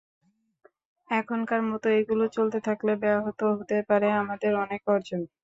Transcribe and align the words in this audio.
এখনকার 1.09 1.61
মতো 1.69 1.87
এগুলো 1.99 2.23
চলতে 2.35 2.59
থাকলে 2.67 2.91
ব্যাহত 3.01 3.39
হতে 3.51 3.77
পারে 3.89 4.07
আমাদের 4.21 4.51
অনেক 4.63 4.81
অর্জন। 4.89 5.21